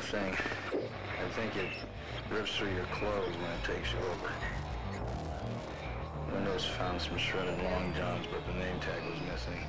[0.00, 0.34] thing.
[0.72, 1.70] I think it
[2.30, 4.32] rips through your clothes when it takes over.
[6.32, 9.60] Windows found some shredded long johns, but the name tag was missing.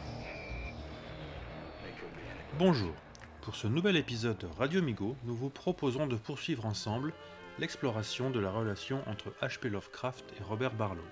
[2.58, 2.94] Bonjour.
[3.42, 7.14] Pour ce nouvel épisode de Radio Migo, nous vous proposons de poursuivre ensemble
[7.60, 9.70] l'exploration de la relation entre H.P.
[9.70, 11.04] Lovecraft et Robert Barlow.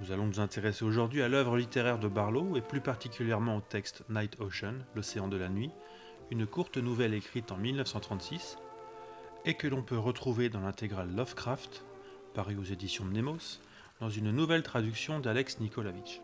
[0.00, 4.04] Nous allons nous intéresser aujourd'hui à l'œuvre littéraire de Barlow et plus particulièrement au texte
[4.10, 5.70] Night Ocean, l'océan de la nuit,
[6.34, 8.58] une courte nouvelle écrite en 1936
[9.44, 11.84] et que l'on peut retrouver dans l'intégrale Lovecraft,
[12.34, 13.60] paru aux éditions Nemos,
[14.00, 16.20] dans une nouvelle traduction d'Alex Nikolavitch.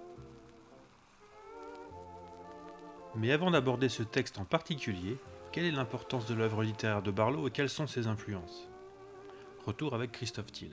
[3.14, 5.16] Mais avant d'aborder ce texte en particulier,
[5.52, 8.68] quelle est l'importance de l'œuvre littéraire de Barlow et quelles sont ses influences?
[9.64, 10.72] Retour avec Christophe Thiel.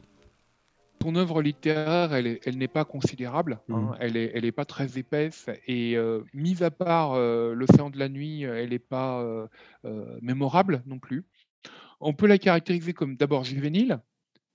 [1.01, 3.97] Son œuvre littéraire, elle, est- elle n'est pas considérable, hein, Mhm.
[3.99, 7.97] elle n'est elle est pas très épaisse, et euh, mis à part euh, l'océan de
[7.97, 9.47] la nuit, euh, elle n'est pas euh,
[10.21, 11.23] mémorable non plus.
[12.01, 13.99] On peut la caractériser comme d'abord juvénile,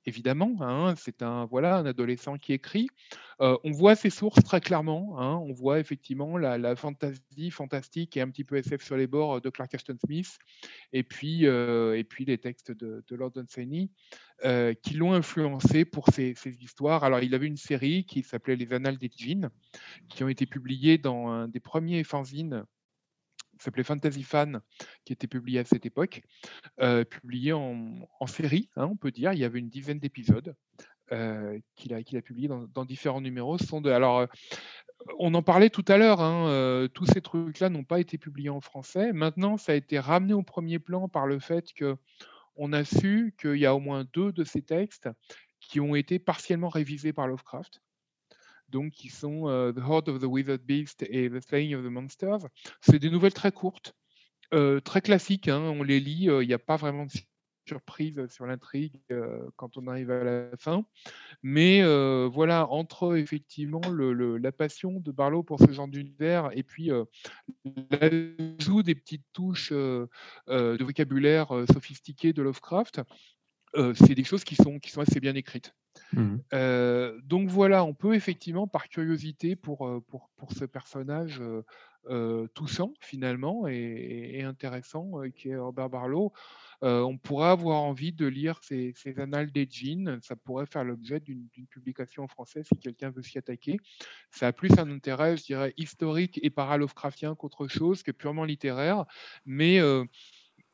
[0.06, 2.88] évidemment, hein, c'est un, voilà, un adolescent qui écrit.
[3.40, 8.16] Euh, on voit ses sources très clairement, hein, on voit effectivement la, la fantasy fantastique
[8.16, 10.38] et un petit peu SF sur les bords de Clark Ashton Smith,
[10.92, 13.90] et puis, euh, et puis les textes de, Lord Dunsany
[14.44, 17.04] euh, qui l'ont influencé pour ses, histoires.
[17.04, 19.50] Alors, il avait une série qui s'appelait Les Annales des Djinns,
[20.08, 22.64] qui ont été publiées dans un des premiers fanzines
[23.62, 24.60] s'appelait Fantasy Fan,
[25.04, 26.22] qui était publié à cette époque,
[26.80, 29.32] euh, publié en, série, hein, on peut dire.
[29.32, 30.54] Il y avait une dizaine d'épisodes
[31.12, 33.58] euh, qu'il a, qu'il a publié dans, différents numéros.
[33.86, 34.26] Alors, euh,
[35.18, 38.60] on en parlait tout à l'heure, hein, tous ces trucs-là n'ont pas été publiés en
[38.60, 39.12] français.
[39.12, 41.96] Maintenant, ça a été ramené au premier plan par le fait que
[42.54, 45.08] on a su qu'il y a au moins deux de ces textes
[45.58, 47.80] qui ont été partiellement révisés par Lovecraft.
[48.72, 51.90] Donc, qui sont euh, The Horde of the Withered Beast et The Slaying of the
[51.90, 52.48] Monsters.
[52.80, 53.94] C'est des nouvelles très courtes,
[54.54, 55.48] euh, très classiques.
[55.48, 57.12] hein, on les lit, euh, il n'y a pas vraiment de
[57.68, 58.98] surprise sur l'intrigue
[59.54, 60.84] quand on arrive à la fin.
[61.44, 61.80] Mais
[62.26, 67.04] voilà, entre effectivement la passion de Barlow pour ce genre d'univers et puis euh,
[67.90, 70.08] l'ajout des petites touches de
[70.82, 73.02] vocabulaire sophistiqué de Lovecraft,
[73.76, 75.74] euh, c'est des choses qui sont, qui sont assez bien écrites.
[76.52, 81.42] Euh, donc voilà, on peut effectivement, par curiosité pour, euh, pour, pour ce personnage
[82.08, 86.32] euh, touchant finalement et, intéressant qui est Robert Barlow,
[86.82, 90.18] on pourrait avoir envie de lire ses, ses annales des jeans.
[90.20, 93.76] Ça pourrait faire l'objet d'une publication en français si quelqu'un veut s'y attaquer.
[94.32, 99.04] Ça a plus un intérêt, je dirais, historique et para-Lovecraftien qu'autre chose, que purement littéraire.
[99.46, 99.80] Mais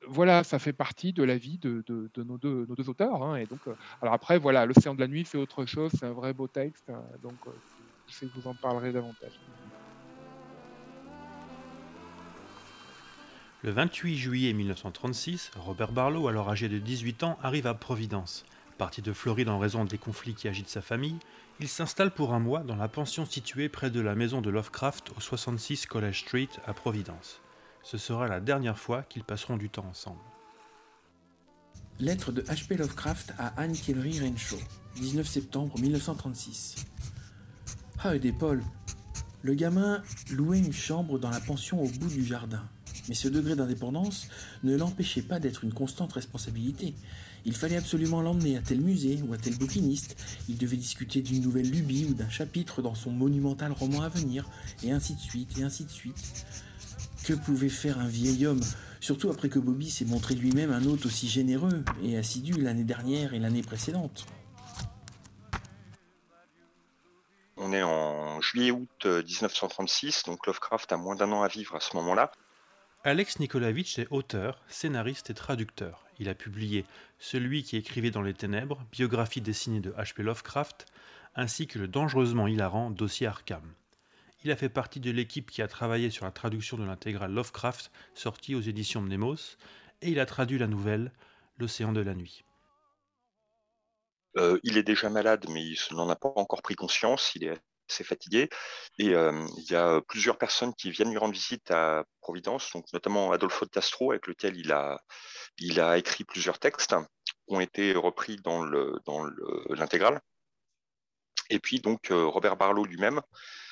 [0.07, 1.85] voilà, ça fait partie de la vie de,
[2.17, 3.23] nos, deux, auteurs.
[3.23, 6.33] hein, euh, alors après, voilà, L'Océan de la Nuit, c'est autre chose, c'est un vrai
[6.33, 6.89] beau texte.
[6.91, 7.51] euh, donc, euh,
[8.07, 9.33] je sais que vous en parlerez davantage.
[13.63, 18.45] Le 28 juillet 1936, Robert Barlow, alors âgé de 18 ans, arrive à Providence.
[18.79, 21.19] Parti de Floride en raison des conflits qui agitent sa famille,
[21.59, 25.11] il s'installe pour un mois dans la pension située près de la maison de Lovecraft
[25.17, 27.41] au 66 College Street à Providence.
[27.91, 30.21] Ce sera la dernière fois qu'ils passeront du temps ensemble.
[31.99, 32.77] Lettre de H.P.
[32.77, 34.59] Lovecraft à Anne Kellery Renshaw,
[34.97, 36.85] 19 septembre 1936.
[38.05, 38.63] Ah, et Paul,
[39.41, 42.63] le gamin louait une chambre dans la pension au bout du jardin.
[43.09, 44.29] Mais ce degré d'indépendance
[44.65, 46.95] ne l'empêchait pas d'être une constante responsabilité.
[47.47, 50.23] Il fallait absolument l'emmener à tel musée ou à tel bouquiniste.
[50.51, 54.47] Il devait discuter d'une nouvelle lubie ou d'un chapitre dans son monumental roman à venir,
[54.83, 56.45] et ainsi de suite, et ainsi de suite.
[57.29, 58.63] Que pouvait faire un vieil homme
[59.01, 63.35] Surtout après que Bobby s'est montré lui-même un hôte aussi généreux et assidu l'année dernière
[63.35, 64.25] et l'année précédente.
[67.59, 71.81] On est en juillet-août euh, 1936, donc Lovecraft a moins d'un an à vivre à
[71.81, 72.33] ce moment-là.
[73.05, 76.07] Alex Nikolavitch est auteur, scénariste et traducteur.
[76.19, 76.87] Il a publié
[77.19, 80.23] Celui qui écrivait dans les ténèbres, biographie dessinée de H.P.
[80.23, 80.87] Lovecraft,
[81.35, 83.75] ainsi que le dangereusement hilarant Dossier Arkham.
[84.45, 87.91] Il a fait partie de l'équipe qui a travaillé sur la traduction de l'intégrale Lovecraft
[88.15, 89.57] sortie aux éditions Mnemos,
[90.01, 91.13] et il a traduit la nouvelle
[91.59, 92.45] L'océan de la nuit.
[94.37, 97.59] Euh, il est déjà malade, mais il n'en a pas encore pris conscience, il est
[97.91, 98.49] assez fatigué.
[98.99, 102.85] Et euh, il y a plusieurs personnes qui viennent lui rendre visite à Providence, donc
[102.93, 106.95] notamment Adolfo de Castro, avec lequel il a, écrit plusieurs textes
[107.25, 110.21] qui ont été repris dans le- dans le- l'intégrale.
[111.51, 113.21] Et puis donc euh, Robert Barlow lui-même,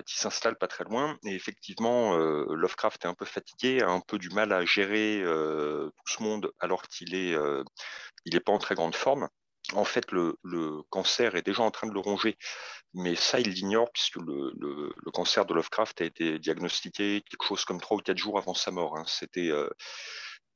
[0.07, 1.19] qui s'installe pas très loin.
[1.25, 5.21] Et effectivement, euh, Lovecraft est un peu fatigué, a un peu du mal à gérer
[5.23, 7.37] euh, tout ce monde alors qu'il est,
[8.25, 9.29] il est pas en très grande forme.
[9.73, 10.37] En fait, le,
[10.91, 12.37] cancer est déjà en train de le ronger,
[12.95, 17.81] mais ça, il l'ignore puisque le, cancer de Lovecraft a été diagnostiqué quelque chose comme
[17.81, 18.97] trois ou quatre jours avant sa mort.
[18.97, 19.05] hein.
[19.07, 19.51] C'était,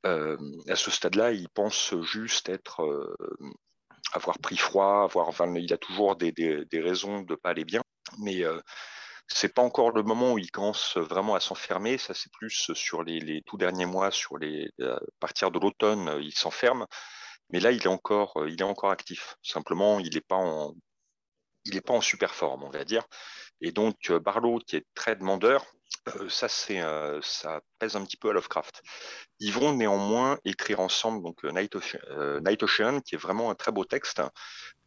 [0.05, 3.15] à ce stade-là, il pense juste être
[4.13, 6.33] avoir pris froid, avoir, enfin, il a toujours des,
[6.73, 7.81] raisons de ne pas aller bien,
[8.19, 8.43] mais
[9.27, 11.97] c'est pas encore le moment où il commence vraiment à s'enfermer.
[11.97, 16.33] Ça, c'est plus sur les, tout derniers mois, sur les, à partir de l'automne, il
[16.33, 16.85] s'enferme.
[17.51, 19.35] Mais là, il est encore, il est encore actif.
[19.43, 20.73] Simplement, il n'est pas en,
[21.65, 23.03] il n'est pas en super forme, on va dire.
[23.61, 25.65] Et donc, Barlow, qui est très demandeur,
[26.29, 26.81] ça, c'est,
[27.21, 28.81] ça pèse un petit peu à Lovecraft.
[29.39, 31.75] Ils vont néanmoins écrire ensemble donc Night
[32.63, 34.21] Ocean, qui est vraiment un très beau texte,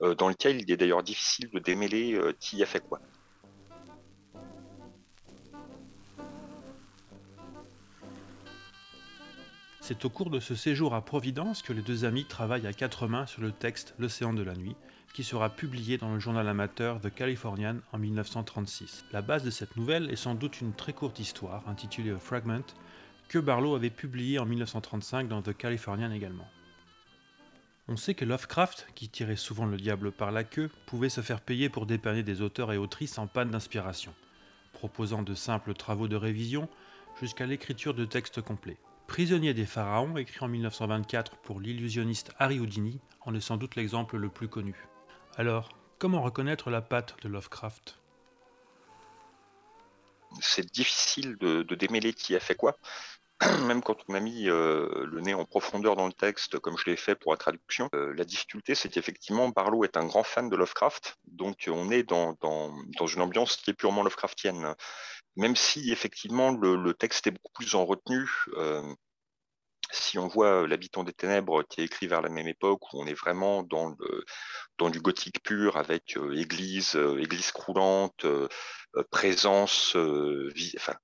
[0.00, 3.00] dans lequel il est d'ailleurs difficile de démêler qui a fait quoi.
[9.86, 13.06] C'est au cours de ce séjour à Providence que les deux amis travaillent à quatre
[13.06, 14.76] mains sur le texte L'océan de la nuit,
[15.14, 19.04] qui sera publié dans le journal amateur The Californian en 1936.
[19.12, 22.64] La base de cette nouvelle est sans doute une très courte histoire intitulée A Fragment
[23.28, 26.48] que Barlow avait publiée en 1935 dans The Californian également.
[27.86, 31.40] On sait que Lovecraft, qui tirait souvent le diable par la queue, pouvait se faire
[31.40, 34.14] payer pour dépanner des auteurs et autrices en panne d'inspiration,
[34.72, 36.68] proposant de simples travaux de révision
[37.20, 38.78] jusqu'à l'écriture de textes complets.
[39.06, 44.16] Prisonnier des pharaons, écrit en 1924 pour l'illusionniste Harry Houdini, en est sans doute l'exemple
[44.16, 44.74] le plus connu.
[45.36, 47.98] Alors, comment reconnaître la patte de Lovecraft?
[50.40, 52.76] C'est difficile de, démêler qui a fait quoi.
[53.66, 56.84] Même quand on a mis euh, le nez en profondeur dans le texte, comme je
[56.86, 60.48] l'ai fait pour la traduction, euh, la difficulté, c'est qu'effectivement, Barlow est un grand fan
[60.48, 62.36] de Lovecraft, donc on est dans,
[63.12, 64.74] une ambiance qui est purement Lovecraftienne.
[65.36, 68.82] Même si, effectivement, le, texte est beaucoup plus en retenue, euh,
[69.94, 73.06] si on voit L'habitant des ténèbres qui est écrit vers la même époque, où on
[73.06, 73.96] est vraiment dans,
[74.90, 78.26] du gothique pur, avec église, église croulante,
[79.10, 79.96] présence,
[80.76, 80.94] enfin,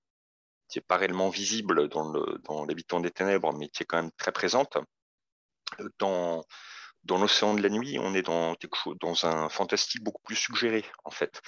[0.69, 4.33] qui n'est pas réellement visible dans L'habitant des ténèbres, mais qui est quand même très
[4.33, 4.77] présente.
[5.99, 6.45] Dans,
[7.05, 8.55] dans l'océan de la nuit, on est dans,
[9.01, 11.41] dans un fantastique beaucoup plus suggéré, en fait.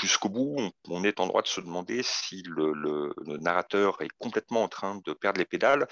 [0.00, 0.56] Jusqu'au bout,
[0.88, 5.12] on, est en droit de se demander si le, narrateur est complètement en train de
[5.12, 5.86] perdre les pédales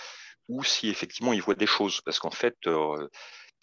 [0.49, 2.01] ou si effectivement il voit des choses.
[2.01, 3.09] Parce qu'en fait, euh,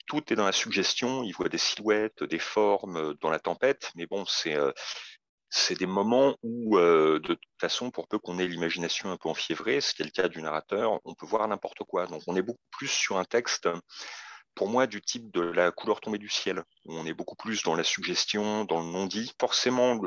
[0.08, 3.92] tout est dans la suggestion, il voit des silhouettes, des formes euh, dans la tempête,
[3.96, 4.72] mais bon, c'est euh,
[5.56, 9.82] c'est des moments où, de toute façon, pour peu qu'on ait l'imagination un peu enfiévrée,
[9.82, 12.08] ce qui est le cas du narrateur, on peut voir n'importe quoi.
[12.08, 13.70] Donc on est beaucoup plus sur un texte
[14.56, 16.64] pour moi, du type de la couleur tombée du ciel.
[16.86, 19.34] On est beaucoup plus dans la suggestion, dans le non-dit.
[19.40, 20.00] Forcément,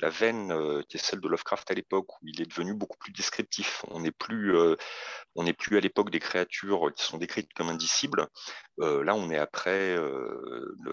[0.00, 2.98] la veine euh, qui est celle de Lovecraft à l'époque, où il est devenu beaucoup
[2.98, 3.84] plus descriptif.
[3.88, 4.76] On n'est plus, euh,
[5.34, 8.26] on n'est plus à l'époque des créatures qui sont décrites comme indicibles.
[8.80, 9.96] Euh, là, on est après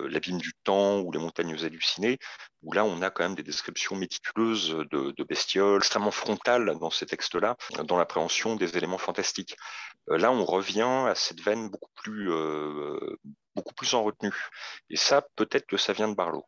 [0.09, 2.17] l'abîme du temps ou les montagnes hallucinées,
[2.63, 6.91] où là, on a quand même des descriptions méticuleuses de, de bestioles, extrêmement frontales dans
[6.91, 9.55] ces textes-là, dans l'appréhension des éléments fantastiques.
[10.07, 12.29] là, on revient à cette veine beaucoup plus
[13.55, 14.35] beaucoup plus en retenue.
[14.89, 16.45] Et ça, peut-être que ça vient de Barlow.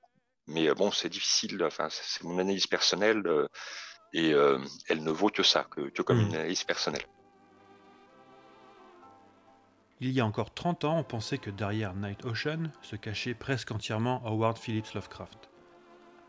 [0.47, 3.47] Mais euh, bon, c'est difficile, enfin, c'est mon analyse personnelle euh,
[4.13, 4.59] et euh,
[4.89, 6.27] elle ne vaut que ça, que, comme mmh.
[6.27, 7.05] une analyse personnelle.
[10.05, 13.71] Il y a encore 30 ans, on pensait que derrière Night Ocean se cachait presque
[13.71, 15.49] entièrement Howard Phillips Lovecraft.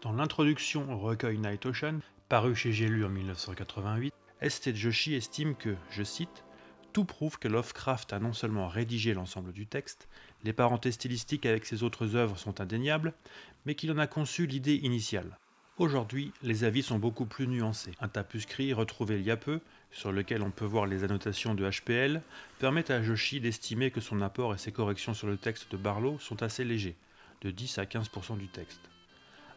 [0.00, 1.98] Dans l'introduction au recueil Night Ocean,
[2.28, 6.44] paru chez J'ai en 1988, Esté Joshi estime que, je cite,
[6.92, 10.08] tout prouve que Lovecraft a non seulement rédigé l'ensemble du texte,
[10.44, 13.12] les parentés stylistiques avec ses autres œuvres sont indéniables,
[13.66, 15.36] mais qu'il en a conçu l'idée initiale.
[15.76, 17.90] Aujourd'hui, les avis sont beaucoup plus nuancés.
[18.00, 19.58] Un tapuscrit retrouvé il y a peu,
[19.90, 22.22] sur lequel on peut voir les annotations de HPL,
[22.60, 26.16] permet à Joshi d'estimer que son apport et ses corrections sur le texte de Barlow
[26.20, 26.94] sont assez légers,
[27.40, 28.78] de 10 à 15% du texte.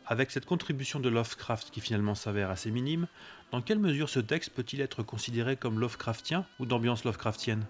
[0.07, 3.05] Avec cette contribution de Lovecraft qui finalement s'avère assez minime,
[3.51, 7.67] dans quelle mesure ce texte peut-il être considéré comme Lovecraftien ou d'ambiance Lovecraftienne?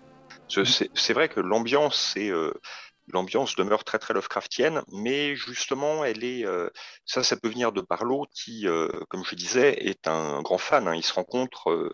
[0.48, 2.54] C'est vrai que l'ambiance euh,
[3.08, 6.70] l'ambiance demeure très très Lovecraftienne, mais justement, elle est euh,
[7.06, 10.88] ça, ça peut venir de Barlow, qui, euh, comme je disais, est un grand fan.
[10.88, 10.96] Hein.
[10.96, 11.92] Il se rencontre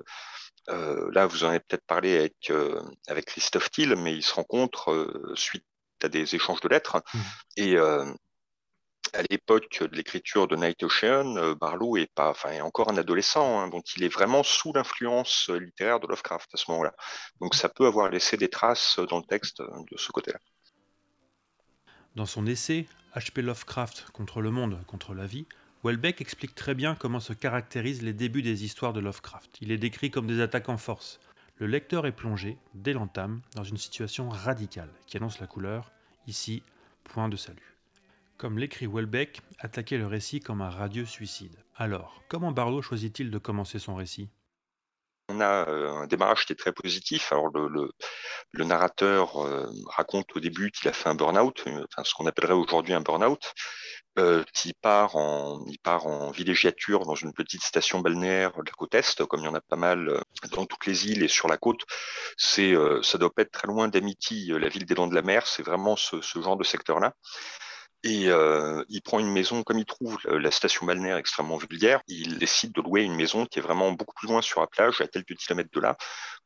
[0.68, 2.52] là, vous en avez peut-être parlé avec
[3.08, 5.66] avec Christophe Thiel, mais il se rencontre suite
[6.02, 7.20] à des échanges de lettres mmh.
[7.58, 7.78] et
[9.14, 12.98] à l'époque de l'écriture de Night Ocean, euh, Barlow est pas, enfin, est encore un
[12.98, 16.94] adolescent, hein, donc il est vraiment sous l'influence euh, littéraire de Lovecraft à ce moment-là.
[17.40, 20.40] Donc ça peut avoir laissé des traces dans le texte euh, de ce côté-là.
[22.16, 23.42] Dans son essai H.P.
[23.42, 25.48] Lovecraft contre le monde, contre la vie,
[25.84, 29.58] Welbeck explique très bien comment se caractérisent les débuts des histoires de Lovecraft.
[29.62, 31.20] Il est décrit comme des attaques en force.
[31.58, 35.92] Le lecteur est plongé, dès l'entame, dans une situation radicale qui annonce la couleur,
[36.28, 36.62] ici,
[37.04, 37.78] point de salut.
[38.38, 41.58] Comme l'écrit Welbeck, attaquer le récit comme un radieux suicide.
[41.76, 44.30] Alors, comment Barlow choisit-il de commencer son récit?
[45.36, 47.32] On a un démarrage qui est très positif.
[47.32, 49.34] Alors le, narrateur
[49.88, 53.54] raconte au début qu'il a fait un burn-out, enfin, ce qu'on appellerait aujourd'hui un burn-out.
[54.20, 58.72] Euh, qui part en, il part en villégiature dans une petite station balnéaire de la
[58.78, 60.22] côte est, comme il y en a pas mal
[60.52, 61.82] dans toutes les îles et sur la côte.
[62.38, 65.48] C'est, ça doit pas être très loin d'Amity, la ville des Dents de la Mer.
[65.48, 67.16] C'est vraiment ce genre de secteur-là.
[68.04, 72.38] Et euh, il prend une maison, comme il trouve la station balnéaire extrêmement vulgaire, il
[72.38, 75.08] décide de louer une maison qui est vraiment beaucoup plus loin sur la plage, à
[75.08, 75.96] quelques kilomètres de là,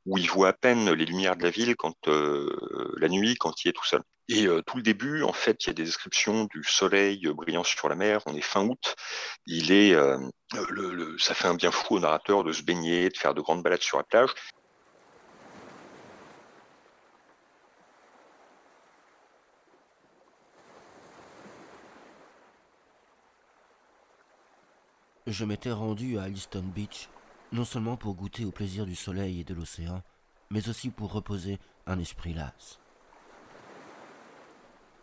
[0.05, 3.65] où il voit à peine les lumières de la ville quand euh, la nuit, quand
[3.65, 4.01] il est tout seul.
[4.29, 7.63] Et euh, tout le début, en fait, il y a des descriptions du soleil brillant
[7.63, 8.21] sur la mer.
[8.27, 8.95] On est fin août.
[9.47, 9.95] Il est,
[10.69, 13.63] le, ça fait un bien fou au narrateur de se baigner, de faire de grandes
[13.63, 14.29] balades sur la plage.
[25.27, 27.09] Je m'étais rendu à Easton Beach,
[27.51, 30.01] non seulement pour goûter au plaisir du soleil et de l'océan,
[30.49, 32.79] mais aussi pour reposer un esprit las.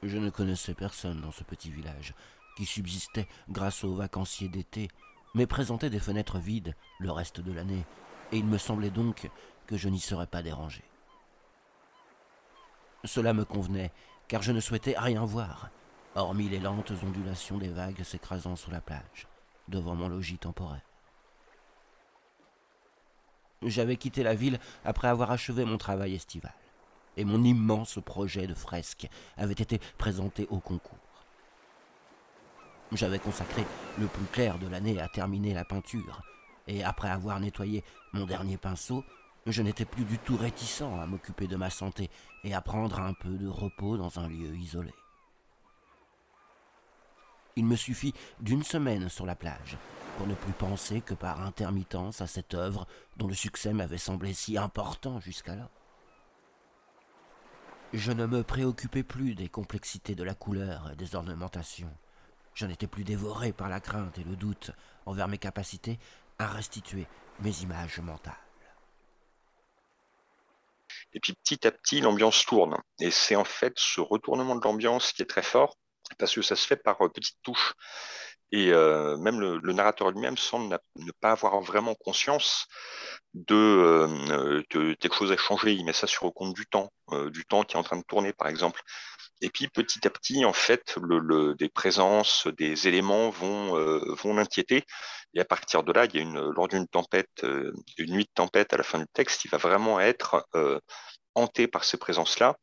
[0.02, 2.14] Je ne connaissais personne dans ce petit village,
[2.56, 4.88] qui subsistait grâce aux vacanciers d'été,
[5.34, 7.84] mais présentait des fenêtres vides le reste de l'année,
[8.32, 9.30] et il me semblait donc
[9.66, 10.84] que je n'y serais pas dérangé.
[13.04, 13.92] Cela me convenait,
[14.26, 15.68] car je ne souhaitais rien voir,
[16.14, 19.28] hormis les lentes ondulations des vagues s'écrasant sur la plage
[19.68, 20.82] devant mon logis temporaire.
[23.62, 26.52] J'avais quitté la ville après avoir achevé mon travail estival,
[27.16, 30.98] et mon immense projet de fresque avait été présenté au concours.
[32.92, 33.64] J'avais consacré
[33.98, 36.22] le plus clair de l'année à terminer la peinture,
[36.66, 39.04] et après avoir nettoyé mon dernier pinceau,
[39.46, 42.10] je n'étais plus du tout réticent à m'occuper de ma santé
[42.44, 44.92] et à prendre un peu de repos dans un lieu isolé.
[47.56, 49.76] Il me suffit d'une semaine sur la plage
[50.16, 54.32] pour ne plus penser que par intermittence à cette œuvre dont le succès m'avait semblé
[54.32, 55.70] si important jusqu'alors.
[57.92, 61.96] Je ne me préoccupais plus des complexités de la couleur et des ornementations.
[62.54, 64.72] Je n'étais plus dévoré par la crainte et le doute
[65.06, 65.98] envers mes capacités
[66.40, 67.06] à restituer
[67.40, 68.34] mes images mentales.
[71.12, 72.76] Et puis petit à petit, l'ambiance tourne.
[72.98, 75.76] Et c'est en fait ce retournement de l'ambiance qui est très fort
[76.18, 77.74] parce que ça se fait par euh, petites touches.
[78.52, 82.68] Et euh, même le, narrateur lui-même semble ne pas avoir vraiment conscience
[83.32, 85.72] de, euh, quelque chose à changer.
[85.72, 86.92] Il met ça sur le compte du temps,
[87.30, 88.80] du temps qui est en train de tourner, par exemple.
[89.40, 90.96] Et puis petit à petit, en fait,
[91.58, 93.74] des présences, des éléments vont,
[94.14, 94.84] vont l'inquiéter.
[95.34, 98.30] Et à partir de là, il y a une, lors d'une tempête, une nuit de
[98.34, 100.46] tempête à la fin du texte, il va vraiment être
[101.34, 102.56] hanté par ces présences-là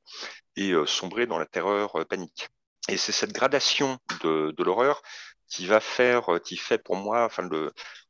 [0.56, 2.48] et sombrer dans la terreur panique.
[2.90, 5.02] Et c'est cette gradation de, l'horreur
[5.48, 7.48] qui va faire, euh, qui fait pour moi, enfin,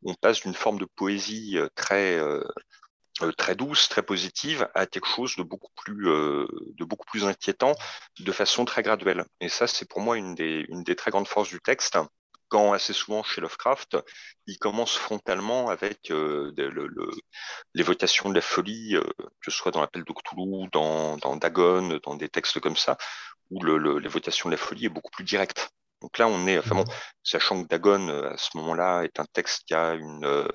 [0.04, 2.44] on passe d'une forme de poésie euh, très, euh,
[3.38, 7.74] très douce, très positive, à quelque chose de beaucoup plus, de beaucoup plus inquiétant,
[8.20, 9.25] de façon très graduelle.
[9.42, 11.98] Et ça, c'est pour moi une des, très grandes forces du texte.
[12.48, 13.98] Quand assez souvent chez Lovecraft,
[14.46, 16.12] il commence frontalement avec
[17.75, 22.28] l'évocation de la folie, que ce soit dans l'appel de Cthulhu, dans Dagon, dans des
[22.28, 22.98] textes comme ça,
[23.51, 25.72] où l'évocation de la folie est beaucoup plus directe.
[26.01, 26.93] Donc là, on est, enfin bon, mhm.
[27.24, 30.48] sachant que Dagon, euh, à ce moment-là, est un texte qui a une, euh,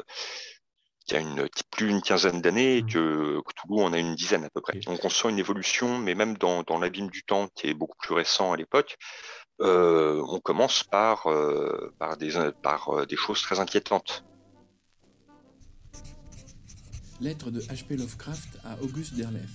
[1.07, 2.91] qui a une, plus d'une quinzaine d'années et mhm.
[2.91, 4.79] que Cthulhu en a une dizaine à peu près.
[4.81, 7.97] Donc on sent une évolution, mais même dans, dans l'abîme du temps, qui est beaucoup
[7.99, 8.97] plus récent à l'époque,
[9.61, 11.29] euh, on commence par,
[11.99, 14.25] par, des, par des choses très inquiétantes.
[17.21, 17.97] Lettre de H.P.
[17.97, 19.49] Lovecraft à Auguste Derleth,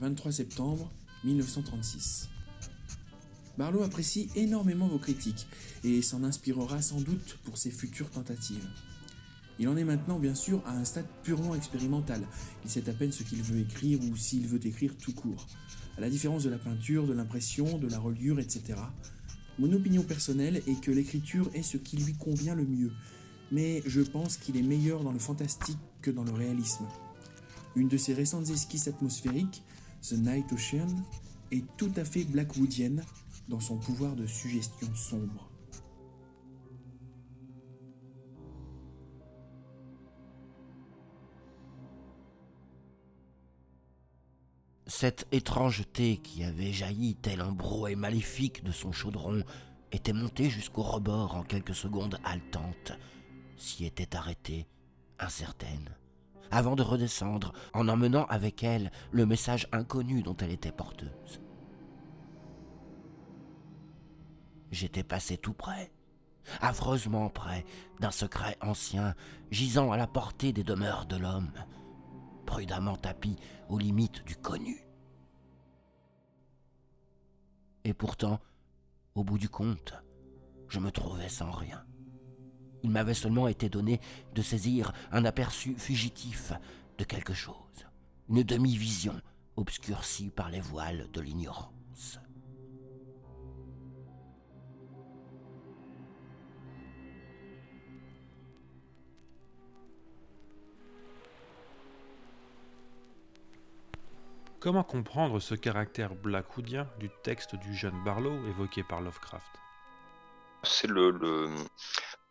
[0.00, 0.90] 23 septembre
[1.24, 2.30] 1936.
[3.56, 5.46] Barlow apprécie énormément vos critiques
[5.84, 8.68] et s'en inspirera sans doute pour ses futures tentatives.
[9.60, 12.26] Il en est maintenant bien sûr à un stade purement expérimental.
[12.64, 15.46] Il sait à peine ce qu'il veut écrire ou s'il veut écrire tout court.
[15.96, 18.74] À la différence de la peinture, de l'impression, de la reliure, etc.
[19.60, 22.90] Mon opinion personnelle est que l'écriture est ce qui lui convient le mieux,
[23.52, 26.86] mais je pense qu'il est meilleur dans le fantastique que dans le réalisme.
[27.76, 29.62] Une de ses récentes esquisses atmosphériques,
[30.02, 30.88] The Night Ocean,
[31.52, 33.04] est tout à fait blackwoodienne
[33.48, 35.50] dans son pouvoir de suggestion sombre.
[44.86, 49.42] Cette étrangeté qui avait jailli tel un brouet maléfique de son chaudron
[49.92, 52.92] était montée jusqu'au rebord en quelques secondes haletantes,
[53.56, 54.66] s'y était arrêtée,
[55.18, 55.96] incertaine,
[56.50, 61.40] avant de redescendre en emmenant avec elle le message inconnu dont elle était porteuse.
[64.74, 65.92] J'étais passé tout près,
[66.60, 67.64] affreusement près
[68.00, 69.14] d'un secret ancien
[69.50, 71.52] gisant à la portée des demeures de l'homme.
[72.46, 73.36] prudemment tapis
[73.70, 74.86] aux limites du connu.
[77.84, 78.38] Et pourtant,
[79.14, 79.94] au bout du compte,
[80.68, 81.84] je me trouvais sans rien.
[82.82, 83.98] Il m'avait seulement été donné
[84.34, 86.52] de saisir un aperçu fugitif
[86.98, 87.86] de quelque chose,
[88.28, 89.18] une demi-vision
[89.56, 91.73] obscurcie par les voiles de l'ignorance.
[104.64, 109.44] Comment comprendre ce caractère blackwoodien du texte du jeune Barlow évoqué par Lovecraft?
[110.62, 111.10] C'est le,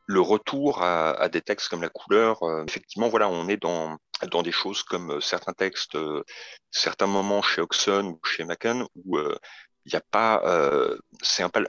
[0.08, 2.42] le, retour à, des textes comme La couleur.
[2.42, 4.00] Euh, effectivement, voilà, on est dans,
[4.32, 6.24] dans des choses comme euh, certains textes, euh,
[6.72, 10.42] certains moments chez Oxon ou chez Macken où il n'y a pas,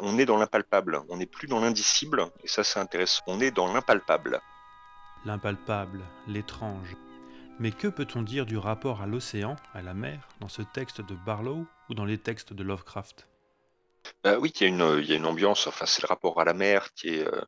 [0.01, 3.51] on est dans l'impalpable, on n'est plus dans l'indicible, et ça c'est intéressant, on est
[3.51, 4.41] dans l'impalpable.
[5.27, 6.97] L'impalpable, l'étrange,
[7.59, 11.15] mais que peut-on dire du rapport à l'océan, à la mer, dans ce texte de
[11.15, 13.29] Barlow ou dans les textes de Lovecraft?
[14.23, 17.09] Bah Oui, il y, a une, ambiance, enfin, c'est le rapport à la mer qui
[17.09, 17.43] est, euh,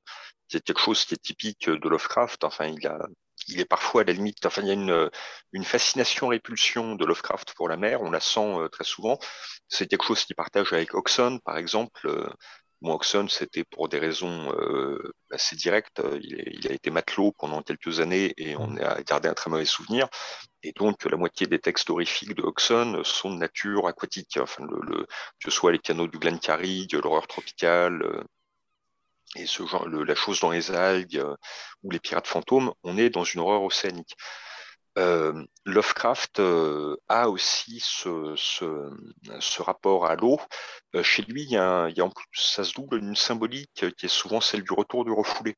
[0.48, 2.44] quelque chose qui est typique de Lovecraft.
[2.44, 2.98] Enfin, il, a,
[3.48, 5.10] il est parfois à la limite, enfin, il y a une,
[5.52, 9.18] une fascination-répulsion de Lovecraft pour la mer, on la sent euh, très souvent.
[9.68, 12.06] C'est quelque chose qu'il partage avec Oxon, par exemple.
[12.06, 12.28] Euh,
[12.82, 16.02] Oxon, c'était pour des raisons euh, assez directes.
[16.20, 18.80] Il, a été matelot pendant quelques années et on mmh.
[18.82, 20.08] a gardé un très mauvais souvenir.
[20.62, 24.38] Et donc, la moitié des textes horrifiques de Oxon sont de nature aquatique.
[24.40, 25.06] Enfin, le, que
[25.44, 28.22] ce soit les canaux du Glencairn, l'horreur tropicale, euh,
[29.36, 31.34] et ce genre, la chose dans les algues euh,
[31.82, 34.16] ou les pirates fantômes, on est dans une horreur océanique.
[34.98, 40.40] Euh, Lovecraft euh, a aussi ce, rapport à l'eau.
[40.94, 44.08] Euh, chez lui, il y, a, en plus, ça se double d'une symbolique qui est
[44.08, 45.56] souvent celle du retour du refoulé.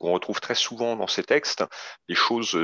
[0.00, 1.64] On retrouve très souvent dans ces textes
[2.08, 2.54] les choses,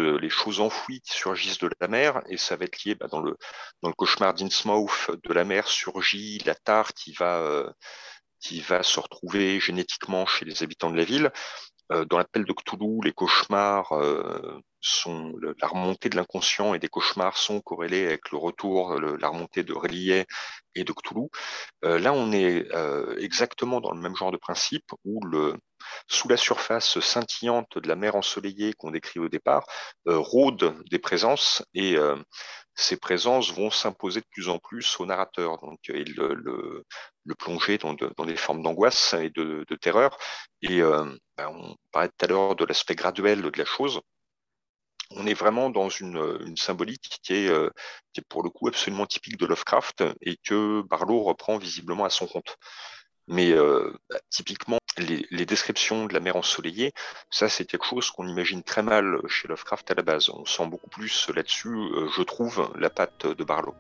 [0.61, 3.39] enfouies qui surgissent de la mer, et ça va être lié bah, dans, le,
[3.81, 7.73] dans le cauchemar d'Innsmouth, de la mer surgit la tare qui va,
[8.41, 11.33] qui va se retrouver génétiquement chez les habitants de la ville.
[11.89, 13.93] dans l'appel de Cthulhu, les cauchemars
[14.83, 19.63] sont la remontée de l'inconscient et des cauchemars sont corrélés avec le retour, la remontée
[19.63, 20.27] de Relier
[20.75, 21.29] et de Cthulhu.
[21.85, 25.55] Euh, là, on est euh, exactement dans le même genre de principe où le,
[26.09, 29.67] sous la surface scintillante de la mer ensoleillée qu'on décrit au départ,
[30.09, 31.97] euh, rôdent des présences et
[32.75, 37.79] ces présences vont s'imposer de plus en plus au narrateur, donc et le, le, plonger
[37.79, 40.17] dans, des formes d'angoisse et de, terreur.
[40.63, 44.01] Et ben, on parlait tout à l'heure de l'aspect graduel de la chose
[45.17, 47.71] on est vraiment dans une, symbolique euh,
[48.13, 52.11] qui est, pour le coup absolument typique de Lovecraft et que Barlow reprend visiblement à
[52.11, 52.57] son compte.
[53.29, 56.93] Mais euh, bah, typiquement, les, descriptions de la mer ensoleillée,
[57.31, 60.29] ça c'est quelque chose qu'on imagine très mal chez Lovecraft à la base.
[60.31, 63.75] On sent beaucoup plus là-dessus, euh, je trouve, la patte de Barlow.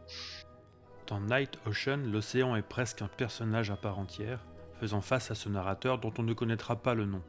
[1.06, 4.44] Dans Night Ocean, l'océan est presque un personnage à part entière,
[4.80, 7.22] faisant face à ce narrateur dont on ne connaîtra pas le nom.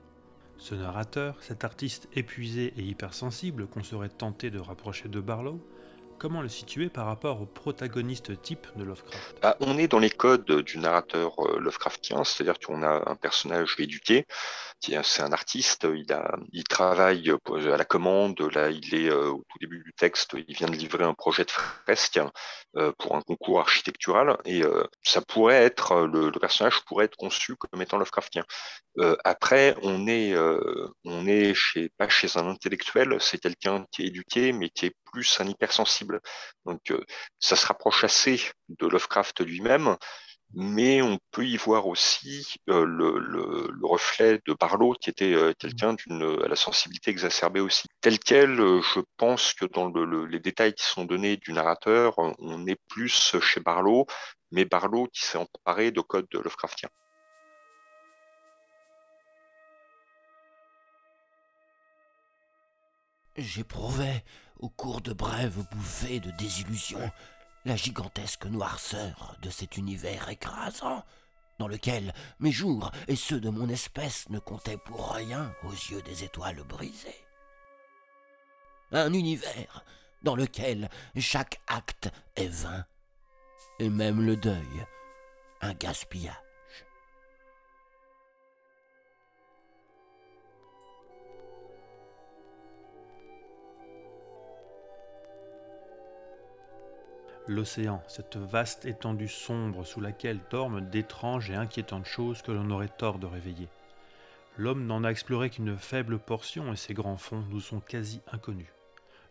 [0.64, 5.60] Ce narrateur, cet artiste épuisé et hypersensible qu'on serait tenté de rapprocher de Barlow,
[6.24, 9.36] comment le situer par rapport au protagoniste type de Lovecraft?
[9.42, 13.76] Bah, On est dans les codes du narrateur euh, Lovecraftien, c'est-à-dire qu'on a un personnage
[13.78, 14.26] éduqué,
[14.80, 16.06] c'est un artiste, il,
[16.54, 20.56] il travaille à la commande, là il est euh, au tout début du texte, il
[20.56, 22.22] vient de livrer un projet de fresque
[22.78, 24.62] euh, pour un concours architectural, et
[25.04, 28.46] ça pourrait être, le, personnage pourrait être conçu comme étant Lovecraftien.
[29.26, 30.34] après, on est,
[31.04, 34.96] on est chez, pas chez un intellectuel, c'est quelqu'un qui est éduqué, mais qui est
[35.14, 36.20] plus un hypersensible.
[36.66, 37.06] Donc euh,
[37.40, 39.96] ça se rapproche assez de Lovecraft lui-même,
[40.56, 45.94] mais on peut y voir aussi euh, le, reflet de Barlow, qui était euh, quelqu'un
[45.94, 47.88] d'une à la sensibilité exacerbée aussi.
[48.02, 49.90] Tel quel, je pense que dans
[50.26, 54.08] les détails qui sont donnés du narrateur, on est plus chez Barlow,
[54.52, 56.90] mais Barlow qui s'est emparé de codes Lovecraftiens.
[63.36, 64.24] J'éprouvais
[64.64, 67.12] au cours de brèves bouffées de désillusion,
[67.66, 71.04] la gigantesque noirceur de cet univers écrasant,
[71.60, 76.02] dans lequel mes jours et ceux de mon espèce ne comptaient pour rien aux yeux
[76.04, 77.26] des étoiles brisées.
[78.94, 79.84] Un univers
[80.22, 82.86] dans lequel chaque acte est vain,
[83.80, 84.86] et même le deuil
[85.60, 86.43] un gaspillage.
[97.50, 102.88] L'océan, cette vaste étendue sombre sous laquelle dorment d'étranges et inquiétantes choses que l'on aurait
[102.88, 103.68] tort de réveiller.
[104.58, 108.72] L'homme n'en a exploré qu'une faible portion et ses grands fonds nous sont quasi inconnus.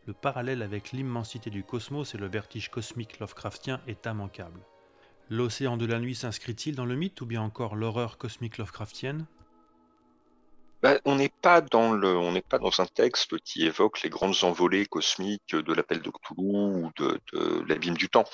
[0.06, 4.60] le parallèle avec l'immensité du cosmos et le vertige cosmique Lovecraftien est immanquable.
[5.30, 9.26] L'océan de la nuit s'inscrit-il dans le mythe ou bien encore l'horreur cosmique Lovecraftienne?
[10.82, 16.02] Bah, on n'est pas dans un texte qui évoque les grandes envolées cosmiques de l'appel
[16.02, 18.24] de Cthulhu ou de l'abîme du temps.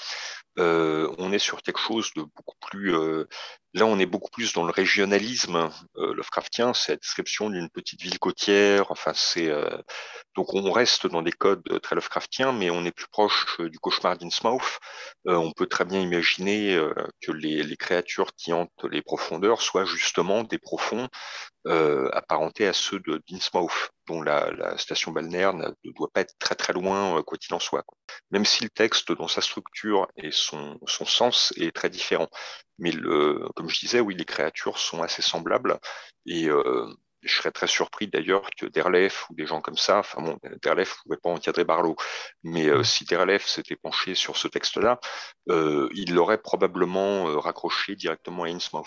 [0.59, 2.95] Euh, on est sur quelque chose de beaucoup plus.
[2.95, 3.29] Euh,
[3.75, 6.75] là, on est beaucoup plus dans le régionalisme euh, Lovecraftien.
[6.75, 8.91] C'est la description d'une petite ville côtière.
[8.91, 9.51] Enfin, c'est
[10.35, 14.19] donc on reste dans des codes très Lovecraftiens, mais on est plus proche du cauchemar
[14.19, 14.79] d'Innsmouth.
[15.27, 16.79] on peut très bien imaginer
[17.21, 21.09] que les, les, créatures qui hantent les profondeurs soient justement des profonds
[21.67, 26.73] apparentés à ceux de d'Innsmouth dont la, station balnéaire ne doit pas être très très
[26.73, 27.85] loin, euh, quoi qu'il en soit.
[28.31, 32.29] Même si le texte, dans sa structure et son, sens, est très différent.
[32.79, 35.79] Mais le, comme je disais, oui, les créatures sont assez semblables.
[36.27, 36.87] Et euh,
[37.23, 40.91] je serais très surpris d'ailleurs que Derlef ou des gens comme ça, enfin bon, Derlef
[40.91, 41.97] ne pouvait pas encadrer Barlow,
[42.45, 45.01] mais euh, si Derlef s'était penché sur ce texte-là,
[45.49, 48.87] il l'aurait probablement raccroché directement à Innsmouth.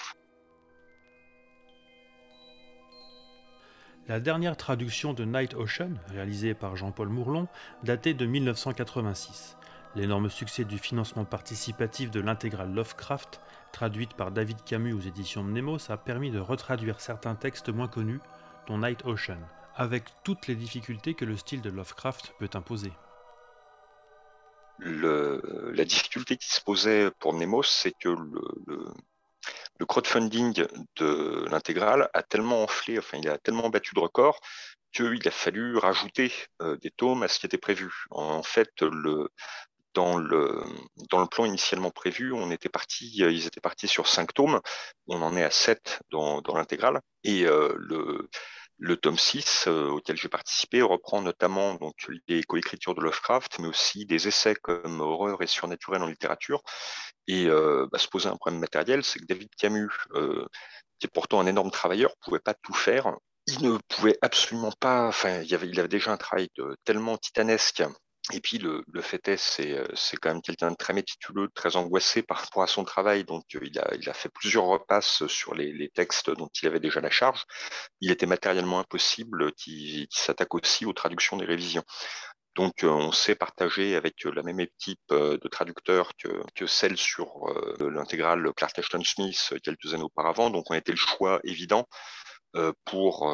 [4.11, 7.47] La dernière traduction de Night Ocean, réalisée par Jean-Paul Mourlon,
[7.83, 9.55] datait de 1986.
[9.95, 13.39] L'énorme succès du financement participatif de l'intégrale Lovecraft,
[13.71, 18.19] traduite par David Camus aux éditions Mnemos, a permis de retraduire certains textes moins connus,
[18.67, 19.39] dont Night Ocean,
[19.77, 22.91] avec toutes les difficultés que le style de Lovecraft peut imposer.
[24.79, 28.87] la difficulté qui se posait pour Nemos, c'est que le, le
[29.85, 30.65] crowdfunding
[30.97, 34.39] de l'intégrale a tellement enflé, enfin il a tellement battu de record
[34.93, 37.91] qu'il a fallu rajouter euh, des tomes à ce qui était prévu.
[38.09, 39.29] En fait, le,
[39.93, 40.63] dans le,
[40.97, 44.59] le plan initialement prévu, on était parti, euh, ils étaient partis sur cinq tomes,
[45.07, 48.29] on en est à sept dans, dans l'intégrale, et euh, le,
[48.81, 51.93] le tome 6, auquel j'ai participé, reprend notamment donc,
[52.27, 56.63] les coécritures de Lovecraft, mais aussi des essais comme Horreur et Surnaturel en littérature,
[57.27, 60.47] et euh, bah, se poser un problème matériel, c'est que David Camus, euh,
[60.99, 63.15] qui est pourtant un énorme travailleur, ne pouvait pas tout faire.
[63.45, 66.49] Il ne pouvait absolument pas, enfin, il avait déjà un travail
[66.83, 67.83] tellement titanesque.
[68.33, 69.87] Et puis le, fait est, c'est, euh,
[70.21, 73.23] quand même quelqu'un de très méticuleux, très angoissé par rapport à son travail.
[73.23, 76.79] Donc il a, il a fait plusieurs repasses sur les, les, textes dont il avait
[76.79, 77.45] déjà la charge.
[77.99, 81.83] Il était matériellement impossible qu'il, s'attaque aussi aux traductions des révisions.
[82.55, 86.97] Donc, euh, on s'est partagé avec euh, la même équipe euh, de traducteurs que, celle
[86.97, 87.47] sur
[87.79, 90.49] l'intégrale Clark Ashton Smith quelques années auparavant.
[90.49, 91.87] Donc, on a été le choix évident
[92.85, 93.33] pour,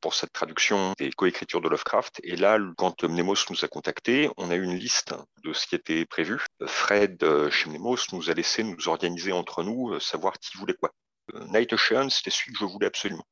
[0.00, 2.20] pour cette traduction des coécritures de Lovecraft.
[2.22, 5.14] Et là, quand Mnemos nous a contactés, on a eu une liste
[5.44, 6.44] de ce qui était prévu.
[6.66, 10.90] Fred, chez Mnemos, nous a laissé nous organiser entre nous, savoir qui voulait quoi.
[11.48, 13.26] Night Ocean, c'était celui que je voulais absolument.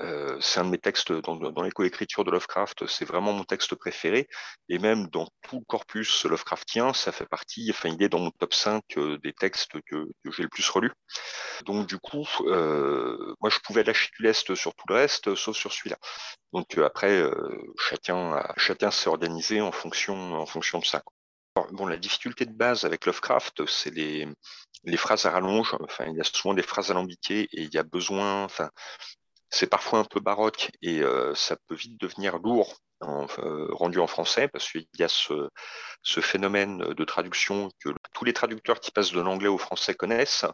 [0.00, 3.44] Euh, c'est un de mes textes dans, dans les coécritures de Lovecraft, c'est vraiment mon
[3.44, 4.28] texte préféré.
[4.68, 8.30] Et même dans tout le corpus Lovecraftien, ça fait partie, enfin, il est dans mon
[8.30, 10.92] top 5 euh, des textes que, j'ai le plus relus.
[11.64, 15.56] Donc, du coup, euh, moi, je pouvais lâcher du lest sur tout le reste, sauf
[15.56, 15.98] sur celui-là.
[16.52, 17.22] Donc, après,
[17.78, 21.02] chacun, chacun s'est organisé en fonction, en fonction de ça.
[21.72, 24.28] Bon, la difficulté de base avec Lovecraft, c'est les,
[24.84, 25.74] les phrases à rallonge.
[25.80, 28.70] Enfin, il y a souvent des phrases alambiquées et il y a besoin, enfin,
[29.50, 34.06] c'est parfois un peu baroque et euh, ça peut vite devenir lourd euh, rendu en
[34.06, 35.50] français parce qu'il y a ce,
[36.20, 40.46] phénomène de traduction que tous les traducteurs qui passent de l'anglais au français connaissent,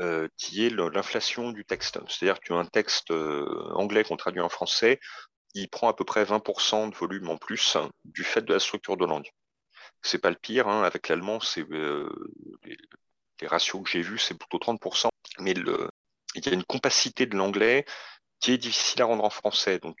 [0.00, 1.98] euh, qui est l'inflation du texte.
[2.08, 5.00] C'est-à-dire qu'un texte anglais qu'on traduit en français,
[5.54, 8.96] il prend à peu près 20% de volume en plus du fait de la structure
[8.96, 9.28] de langue.
[10.02, 10.82] C'est pas le pire, hein.
[10.82, 12.76] avec l'allemand, c'est les,
[13.40, 15.08] les, ratios que j'ai vus, c'est plutôt 30%,
[15.38, 15.88] mais le,
[16.34, 17.84] il y a une compacité de l'anglais
[18.40, 19.78] qui est difficile à rendre en français.
[19.78, 19.96] Donc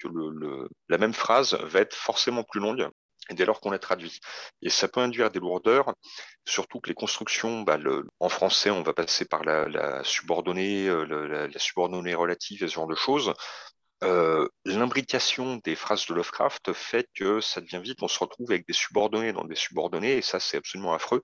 [0.88, 2.88] la même phrase va être forcément plus longue
[3.30, 4.20] dès lors qu'on la traduit.
[4.62, 5.94] Et ça peut induire des lourdeurs,
[6.46, 7.78] surtout que les constructions, bah,
[8.20, 12.88] en français, on va passer par la, subordonnée, euh, la, subordonnée relative et ce genre
[12.88, 13.32] de choses.
[14.02, 18.66] Euh, L'imbrication des phrases de Lovecraft fait que ça devient vite, on se retrouve avec
[18.66, 21.22] des subordonnés dans des subordonnés, et ça, c'est absolument affreux.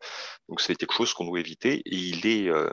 [0.48, 1.82] Donc, c'est quelque chose qu'on doit éviter.
[1.84, 2.70] Et il est, euh,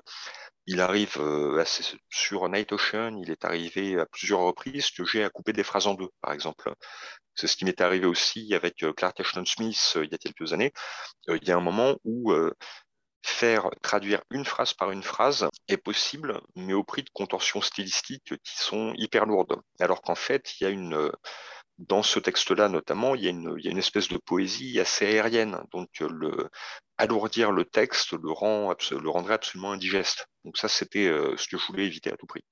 [0.67, 1.63] il arrive euh,
[2.09, 5.87] sur Night Ocean, il est arrivé à plusieurs reprises que j'ai à couper des phrases
[5.87, 6.73] en deux, par exemple.
[7.35, 10.17] C'est ce qui m'est arrivé aussi avec euh, Clark Ashton Smith euh, il y a
[10.17, 10.73] quelques années.
[11.27, 12.33] il y a un moment où
[13.23, 18.35] faire traduire une phrase par une phrase est possible, mais au prix de contorsions stylistiques
[18.43, 19.59] qui sont hyper lourdes.
[19.79, 21.11] Alors qu'en fait, il y a une
[21.77, 25.59] dans ce texte-là notamment, il y, a une, espèce de poésie assez aérienne.
[25.71, 25.89] Donc,
[26.97, 30.27] alourdir le texte le rendrait absolument indigeste.
[30.45, 32.43] Donc ça, c'était euh, ce que je voulais éviter à tout prix.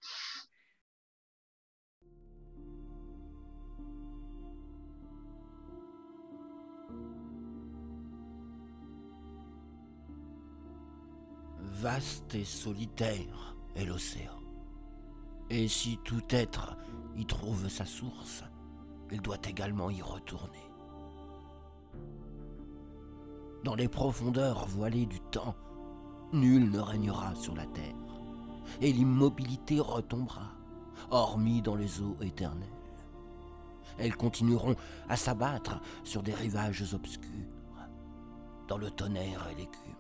[11.60, 14.42] Vaste et solitaire est l'océan.
[15.52, 16.76] Et si tout être
[17.16, 18.44] y trouve sa source,
[19.12, 20.64] il doit également y retourner.
[23.64, 25.56] Dans les profondeurs voilées du temps,
[26.34, 27.96] nul ne régnera sur la terre,
[28.82, 30.52] et l'immobilité retombera,
[31.12, 32.70] hormis dans les eaux éternelles.
[33.98, 34.76] Elles continueront
[35.08, 37.30] à s'abattre sur des rivages obscurs,
[38.68, 39.96] dans le tonnerre et l'écume.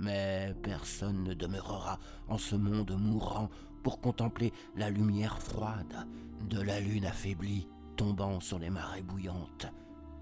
[0.00, 1.98] Mais personne ne demeurera
[2.28, 3.50] en ce monde mourant
[3.82, 6.06] pour contempler la lumière froide
[6.48, 9.66] de la lune affaiblie tombant sur les marées bouillantes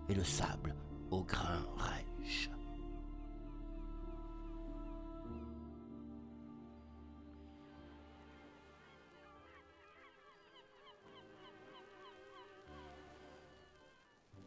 [0.09, 0.75] et le sable
[1.11, 2.51] au grain rêche.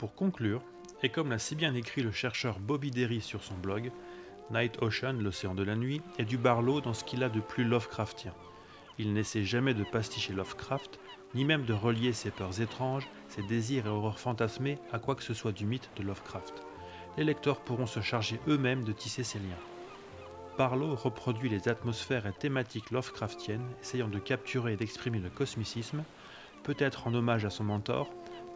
[0.02, 0.64] Pour conclure,
[1.04, 3.92] et comme l'a si bien écrit le chercheur Bobby Derry sur son blog,
[4.50, 7.64] Night Ocean, l'océan de la nuit, est du Barlow dans ce qu'il a de plus
[7.64, 8.34] Lovecraftien.
[8.98, 11.00] Il n'essaie jamais de pasticher Lovecraft,
[11.36, 15.22] ni même de relier ses peurs étranges, ses désirs et horreurs fantasmés à quoi que
[15.22, 16.64] ce soit du mythe de Lovecraft.
[17.18, 19.46] Les lecteurs pourront se charger eux-mêmes de tisser ces liens.
[20.58, 26.04] Barlow reproduit les atmosphères et thématiques Lovecraftiennes, essayant de capturer et d'exprimer le cosmicisme,
[26.64, 28.10] peut-être en hommage à son mentor,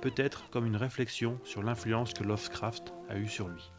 [0.05, 3.71] peut-être comme une réflexion sur l'influence que Lovecraft a eue sur lui.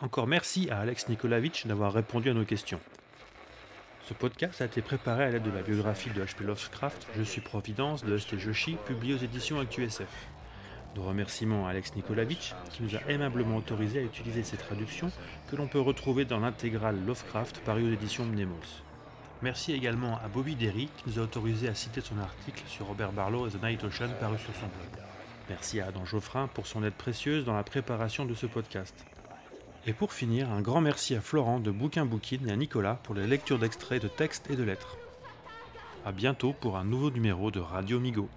[0.00, 2.80] Encore merci à Alex Nikolavitch d'avoir répondu à nos questions.
[4.08, 6.44] Ce podcast a été préparé à l'aide de la biographie de H.P.
[6.44, 8.38] Lovecraft Je suis Providence de S.T.
[8.38, 10.33] Joshi, publiée aux éditions ActuSF.
[11.00, 15.10] Remerciements à Alex Nikolavitch, qui nous a aimablement autorisé à utiliser ces traductions
[15.50, 18.82] que l'on peut retrouver dans l'intégrale Lovecraft paru aux éditions Mnemos.
[19.42, 23.12] Merci également à Bobby Derry qui nous a autorisé à citer son article sur Robert
[23.12, 25.04] Barlow et The Night Ocean paru sur son blog.
[25.50, 28.94] Merci à Adam Geoffrin pour son aide précieuse dans la préparation de ce podcast.
[29.86, 33.14] Et pour finir, un grand merci à Florent de Bouquin Bouquin et à Nicolas pour
[33.14, 34.96] les lectures d'extraits de textes et de lettres.
[36.06, 38.30] A bientôt pour un nouveau numéro de Radio Migo.